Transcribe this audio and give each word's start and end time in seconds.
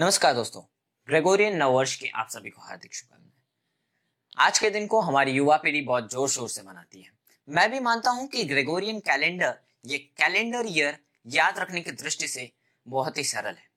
नमस्कार 0.00 0.34
दोस्तों, 0.34 0.62
ग्रेगोरियन 1.08 1.56
नववर्ष 1.56 1.94
की 1.96 2.08
आप 2.08 2.28
सभी 2.28 2.50
को 2.50 2.62
हार्दिक 2.62 2.94
शुभकामनाएँ। 2.94 4.46
आज 4.46 4.58
के 4.58 4.70
दिन 4.70 4.86
को 4.86 5.00
हमारी 5.00 5.32
युवा 5.32 5.56
पीढ़ी 5.56 5.80
बहुत 5.80 6.10
ज़ोर 6.12 6.28
शोर 6.28 6.48
से 6.48 6.62
मनाती 6.62 7.02
है। 7.02 7.10
मैं 7.48 7.70
भी 7.70 7.80
मानता 7.80 8.10
हूँ 8.10 8.26
कि 8.28 8.44
ग्रेगोरियन 8.44 9.00
कैलेंडर, 9.00 9.58
ये 9.86 9.98
कैलेंडर 9.98 10.66
ईयर 10.66 10.98
याद 11.26 11.58
रखने 11.58 11.80
की 11.80 11.90
दृष्टि 11.90 12.28
से 12.28 12.52
बहुत 12.86 13.18
ही 13.18 13.24
सरल 13.24 13.54
है। 13.54 13.68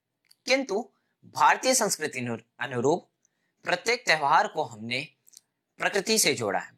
किंतु 0.45 0.91
भारतीय 1.35 1.73
संस्कृति 1.73 2.19
अनुरूप 2.59 3.09
प्रत्येक 3.65 4.05
त्योहार 4.05 4.47
को 4.47 4.63
हमने 4.63 5.07
प्रकृति 5.77 6.17
से 6.17 6.33
जोड़ा 6.33 6.59
है। 6.59 6.71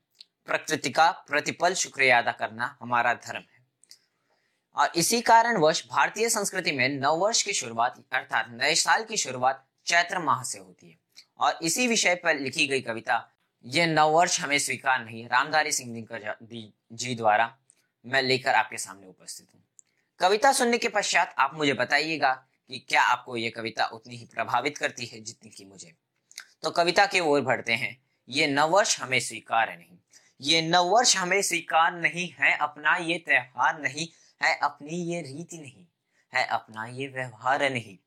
प्रकृति 0.45 0.89
का 0.89 1.11
प्रतिपल 1.11 1.73
शुक्रिया 1.73 2.17
अदा 2.17 2.31
करना 2.31 2.77
हमारा 2.81 3.13
धर्म 3.13 3.41
है। 3.41 3.54
और 4.75 4.91
इसी 4.95 5.21
कारणवश 5.21 5.83
भारतीय 5.87 6.29
संस्कृति 6.29 6.71
में 6.71 6.87
नव 6.89 7.17
वर्ष 7.17 7.41
की 7.43 7.53
शुरुआत, 7.53 8.03
अर्थात 8.11 8.47
नए 8.49 8.75
साल 8.75 9.03
की 9.03 9.17
शुरुआत 9.17 9.65
चैत्र 9.85 10.19
माह 10.19 10.43
से 10.43 10.59
होती 10.59 10.89
है। 10.89 10.97
और 11.39 11.59
इसी 11.61 11.87
विषय 11.87 12.15
पर 12.15 12.39
लिखी 12.39 12.67
गई 12.67 12.81
कविता, 12.81 13.31
ये 13.65 13.85
नव 13.85 14.09
वर्ष 14.09 14.39
हमें 14.39 14.59
स्वीकार 14.59 15.05
नहीं 15.05 15.27
रामधारी 15.27 15.71
सिंह 15.71 16.07
जी 16.93 17.15
द्वारा 17.15 17.57
मैं 18.05 18.21
लेकर 18.21 18.55
आपके 18.55 18.77
सामने 18.77 19.07
उपस्थित 19.07 19.47
हूँ। 19.55 19.61
कविता 20.19 20.51
सुनने 20.51 20.77
के 20.77 20.89
पश्चात 20.89 21.35
आप 21.37 21.55
मुझे 21.55 21.73
बताइएगा 21.73 22.33
कि 22.69 22.79
क्या 22.79 23.01
आपको 23.03 23.37
ये 23.37 23.49
कविता 23.49 23.85
उतनी 23.85 24.15
ही 24.15 24.25
प्रभावित 24.25 24.77
करती 24.77 25.05
है 25.05 25.19
जितनी 25.19 25.49
की 25.49 25.65
मुझे। 25.65 25.93
तो 26.63 26.71
कविता 26.71 27.05
की 27.05 27.19
ओर 27.19 27.41
बढ़ते 27.41 27.73
हैं। 27.73 27.97
ये 28.29 28.47
नववर्ष 28.47 28.99
हमें 28.99 29.19
स्वीकार 29.19 29.77
नहीं। 29.77 29.97
ये 30.41 30.61
नववर्ष 30.61 31.17
हमें 31.17 31.41
स्वीकार 31.41 31.93
नहीं 31.93 32.29
है। 32.39 32.57
अपना 32.57 32.95
ये 32.95 33.17
त्योहार 33.17 33.81
नहीं 33.81 34.07
है 34.41 34.57
अपनी 34.59 34.95
ये 35.03 35.21
रीति 35.21 35.57
नहीं, 35.57 35.85
है 36.33 36.45
अपना 36.45 36.85
ये 36.85 37.07
व्यवहार 37.07 37.69
नहीं। 37.71 37.97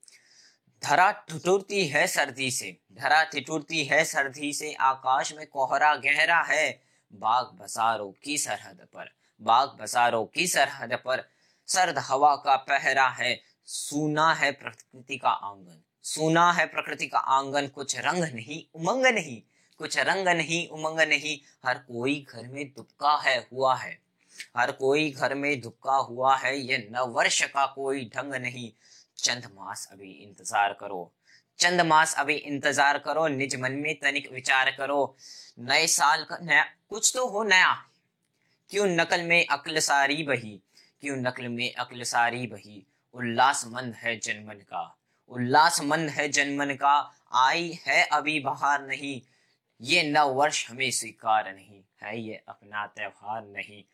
धरा 0.82 1.10
ठुटुरती 1.28 1.86
है 1.88 2.06
सर्दी 2.06 2.50
से, 2.50 2.76
धरा 2.92 3.22
ठिठुरती 3.24 3.84
है 3.84 4.04
सर्दी 4.04 4.52
से 4.52 4.72
आकाश 4.72 5.32
में 5.32 5.46
कोहरा 5.46 5.94
गहरा 5.94 6.40
है। 6.42 6.82
बाग 7.12 7.56
बसारों 7.60 8.10
की 8.12 8.38
सरहद 8.38 8.86
पर, 8.94 9.10
बाग 9.40 9.76
बसारों 9.80 10.24
की 10.24 10.46
सरहद 10.46 10.92
पर 10.94 11.28
सर्द 11.68 11.98
हवा 11.98 12.34
का 12.36 12.56
पहरा 12.56 13.08
है। 13.08 13.40
सूना 13.66 14.32
है 14.34 14.52
प्रकृति 14.52 15.16
का 15.16 15.30
आँगन, 15.30 15.82
सूना 16.02 16.52
है 16.52 16.66
प्रकृति 16.66 17.06
का 17.06 17.18
आँगन। 17.18 17.66
कुछ 17.66 17.96
रंग 17.98 18.24
नहीं, 18.24 18.62
उमंग 18.74 19.06
नहीं, 19.06 19.42
कुछ 19.78 19.98
रंग 19.98 20.28
नहीं, 20.28 20.68
उमंग 20.68 21.00
नहीं। 21.00 21.38
हर 21.66 21.78
कोई 21.78 22.26
घर 22.30 22.46
में 22.48 22.64
दुबका 22.68 23.16
है, 23.16 23.38
हुआ 23.52 23.76
है। 23.76 24.07
हर 24.56 24.72
कोई 24.72 25.10
घर 25.10 25.34
में 25.34 25.60
दुबका 25.60 25.96
हुआ 25.96 26.36
है, 26.36 26.58
ये 26.58 26.88
नव 26.92 27.10
वर्ष 27.10 27.42
का 27.42 27.66
कोई 27.66 28.10
ढंग 28.16 28.34
नहीं। 28.34 28.70
चंद 29.18 29.50
मास 29.54 29.88
अभी 29.92 30.10
इंतज़ार 30.12 30.72
करो। 30.72 31.12
चंद 31.58 31.80
मास 31.80 32.14
अभी 32.18 32.34
इंतज़ार 32.34 32.98
करो, 32.98 33.26
निज 33.28 33.56
मन 33.56 33.72
में 33.72 33.94
तनिक 33.94 34.30
विचार 34.32 34.70
करो। 34.70 35.16
नए 35.58 35.86
साल 35.86 36.24
का, 36.24 36.38
नया, 36.42 36.64
कुछ 36.90 37.12
तो 37.14 37.26
हो 37.28 37.42
नया। 37.42 37.72
क्यों 38.70 38.86
नकल 38.86 39.22
में 39.22 39.46
अक्ल 39.46 39.78
सारी 39.78 40.22
बही? 40.22 40.60
क्यों 41.00 41.16
नकल 41.16 41.48
में 41.48 41.74
अक्ल 41.74 42.02
सारी 42.02 42.46
बही? 42.46 42.86
उल्लासमंद 43.14 43.94
है 43.94 44.16
जनमन 44.18 44.54
का। 44.54 44.98
उल्लासमंद 45.30 46.10
है 46.10 46.28
जनमन 46.28 46.74
का। 46.74 46.96
आई 47.34 47.78
है 47.86 48.02
अभी 48.04 48.40
बाहर 48.40 48.86
नहीं। 48.86 49.20
ये 49.80 50.02
नव 50.02 50.32
वर्ष 50.32 50.70
हमें 50.70 50.90
स्वीकार 50.90 51.54
नहीं। 51.54 51.77
है 52.02 52.20
ये 52.20 52.42
अपना 52.48 52.86
त्यौहार 52.86 53.44
नहीं। 53.44 53.84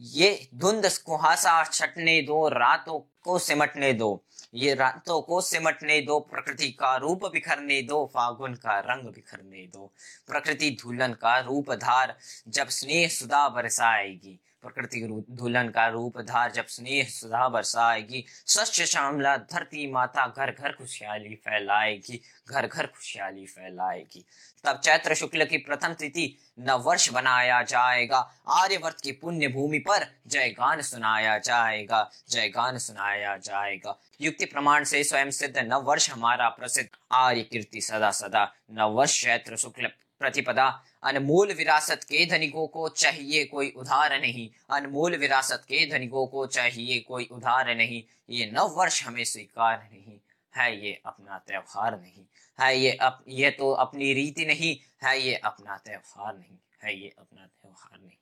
ये 0.00 0.48
धुंध 0.54 0.88
कुहासा 1.06 1.64
छटने 1.64 2.22
दो, 2.22 2.48
रातों 2.48 3.00
को 3.22 3.38
सिमटने 3.38 3.92
दो। 3.92 4.24
ये 4.54 4.74
रातों 4.74 5.22
को 5.22 5.40
सिमटने 5.40 6.00
दो, 6.00 6.20
प्रकृति 6.20 6.70
का 6.70 6.96
रूप 6.96 7.26
बिखरने 7.26 7.82
दो, 7.82 8.10
फागुन 8.14 8.54
का 8.54 8.78
रंग 8.78 9.04
बिखरने 9.04 9.66
दो। 9.66 9.92
प्रकृति 10.26 10.78
धूलन 10.82 11.12
का 11.12 11.38
रूप 11.38 11.72
धार, 11.72 12.16
जब 12.48 12.68
स्नेह 12.68 13.08
सुधा 13.08 13.48
बरसाएगी। 13.48 14.40
प्रकृति 14.62 15.00
धुलन 15.30 15.68
का 15.68 15.86
रूप 15.88 16.18
धार 16.20 16.52
जब 16.52 16.66
स्नेह 16.66 17.08
सुधा 17.08 17.48
बरसाएगी 17.48 18.24
सच 18.46 18.80
श्यामला 18.82 19.36
धरती 19.36 19.90
माता 19.92 20.26
घर 20.26 20.50
घर 20.50 20.72
खुशहाली 20.72 21.34
फैलाएगी, 21.34 22.20
घर 22.48 22.66
घर 22.66 22.86
खुशहाली 22.86 23.46
फैलाएगी। 23.46 24.24
तब 24.64 24.80
चैत्र 24.84 25.14
शुक्ल 25.14 25.44
की 25.44 25.58
प्रथम 25.58 25.94
तिथि 25.94 26.38
नव 26.58 26.82
वर्ष 26.82 27.08
बनाया 27.08 27.62
जाएगा। 27.62 28.18
आर्यवर्त 28.48 29.00
की 29.00 29.12
पुण्य 29.12 29.48
भूमि 29.48 29.78
पर 29.78 30.06
जय 30.26 30.48
गान 30.48 30.82
सुनाया 30.82 31.38
जाएगा, 31.38 32.10
जय 32.30 32.48
गान 32.48 32.78
सुनाया 32.78 33.36
जाएगा। 33.36 33.98
युक्ति 34.20 34.44
प्रमाण 34.44 34.84
से 34.84 35.04
स्वयं 35.04 35.30
सिद्ध 35.30 35.58
नव 35.58 35.82
वर्ष 35.82 36.10
हमारा 36.10 36.48
प्रसिद्ध। 36.48 36.88
आर्य 37.12 37.42
कीर्ति 37.42 37.80
सदा 37.80 38.10
सदा 38.10 38.52
नव 38.72 38.90
वर्ष 38.90 39.20
चैत्र 39.24 39.56
शुक्ल 39.56 39.88
प्रतिपदा। 40.22 40.82
अनमोल 41.02 41.52
विरासत 41.52 42.00
के 42.04 42.26
धनिकों 42.26 42.66
को 42.66 42.88
चाहिए 42.88 43.44
कोई 43.44 43.70
उधार 43.70 44.20
नहीं। 44.20 44.50
अनमोल 44.70 45.16
विरासत 45.16 45.62
के 45.64 45.90
धनिकों 45.90 46.26
को 46.26 46.46
चाहिए 46.46 47.00
कोई 47.00 47.28
उधार 47.32 47.76
नहीं। 47.76 48.02
ये 48.30 48.50
नव 48.54 48.68
वर्ष 48.68 49.04
हमें 49.04 49.24
स्वीकार 49.24 49.88
नहीं। 49.92 50.18
है 50.56 50.86
ये 50.86 51.02
अपना 51.06 51.38
त्योहार 51.38 52.00
नहीं। 52.00 52.24
है 52.60 52.78
ये 52.78 52.92
अप, 52.92 53.24
ये 53.28 53.50
तो 53.50 53.72
अपनी 53.72 54.12
रीति 54.12 54.46
नहीं। 54.46 54.76
है 55.08 55.20
ये 55.20 55.34
अपना 55.34 55.76
त्योहार 55.76 56.34
नहीं। 56.36 56.58
है 56.84 57.02
ये 57.02 57.14
अपना 57.18 57.46
त्योहार 57.46 58.00
नहीं। 58.00 58.16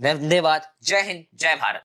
धन्यवाद। 0.00 0.72
जय 0.82 1.00
हिंद, 1.00 1.24
जय 1.34 1.56
भारत। 1.56 1.78